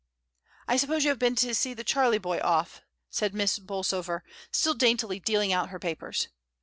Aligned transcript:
"I 0.67 0.77
suppose 0.77 1.03
you 1.03 1.11
have 1.11 1.19
been 1.19 1.35
to 1.35 1.53
see 1.53 1.75
the 1.75 1.83
Charlieboy 1.83 2.41
off," 2.43 2.81
says 3.11 3.33
Miss 3.33 3.59
Bolsover, 3.59 4.23
still 4.51 4.73
daintily 4.73 5.19
dealing 5.19 5.53
out 5.53 5.69
her 5.69 5.77
papers. 5.77 6.27